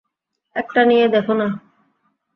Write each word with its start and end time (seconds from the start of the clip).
একটা 0.55 0.81
নিয়েই 0.85 1.13
দেখো 1.15 1.33
না? 1.33 1.47